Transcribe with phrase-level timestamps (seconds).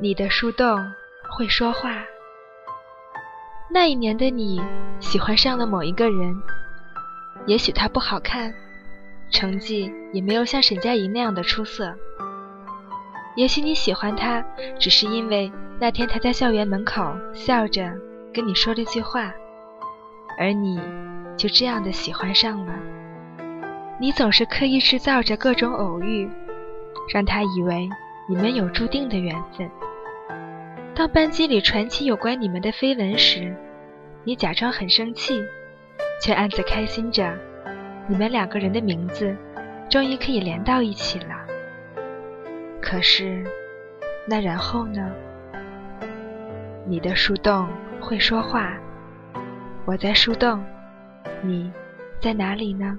[0.00, 0.92] 你的树洞
[1.28, 2.02] 会说话。
[3.70, 4.60] 那一年的你
[5.00, 6.34] 喜欢上了某一个人，
[7.46, 8.52] 也许他不好看，
[9.30, 11.94] 成绩也没有像沈佳宜那样的出色。
[13.36, 14.44] 也许你喜欢他，
[14.78, 17.92] 只是因为那天他在校园门口笑着
[18.32, 19.32] 跟你说了句话，
[20.38, 20.80] 而你
[21.36, 22.74] 就这样的喜欢上了。
[24.00, 26.28] 你总是刻意制造着各种偶遇，
[27.12, 27.88] 让他以为
[28.32, 29.70] 你们有注定的缘分。
[30.94, 33.54] 当班级里传起有关你们的绯闻时，
[34.24, 35.38] 你假装很生气，
[36.18, 37.30] 却暗自开心着，
[38.08, 39.36] 你们两个人的名字
[39.90, 41.44] 终于可以连到一起了。
[42.80, 43.44] 可是，
[44.26, 45.12] 那然后呢？
[46.86, 47.68] 你的树洞
[48.00, 48.72] 会说话，
[49.84, 50.64] 我在树洞，
[51.42, 51.70] 你
[52.18, 52.98] 在哪里呢？